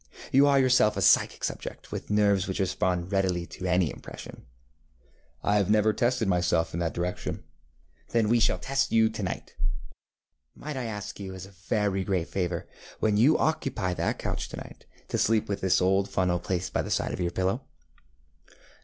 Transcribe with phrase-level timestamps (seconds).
[0.31, 4.47] You are yourself a psychic subjectŌĆöwith nerves which respond readily to any impression.
[5.45, 7.43] ŌĆØ ŌĆ£I have never tested myself in that direction.
[8.09, 9.53] ŌĆØ ŌĆ£Then we shall test you to night.
[10.55, 12.67] Might I ask you as a very great favour,
[12.99, 16.81] when you occupy that couch to night, to sleep with this old funnel placed by
[16.81, 17.61] the side of your pillow?